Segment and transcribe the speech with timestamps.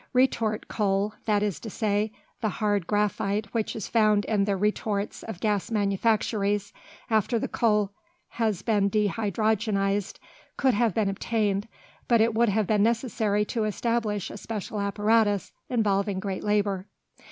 [0.13, 2.11] Retort coal, that is to say,
[2.41, 6.73] the hard graphyte which is found in the retorts of gas manufactories,
[7.11, 7.91] after the coal
[8.29, 10.17] has been dehydrogenised,
[10.57, 11.67] could have been obtained,
[12.07, 16.87] but it would have been necessary to establish a special apparatus, involving great labour.